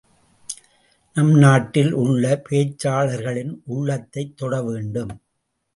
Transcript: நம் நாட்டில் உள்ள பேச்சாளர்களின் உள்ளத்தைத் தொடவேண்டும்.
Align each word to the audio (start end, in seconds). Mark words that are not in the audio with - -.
நம் 1.13 1.33
நாட்டில் 1.33 1.91
உள்ள 1.93 2.41
பேச்சாளர்களின் 2.49 3.61
உள்ளத்தைத் 3.65 4.41
தொடவேண்டும். 4.41 5.15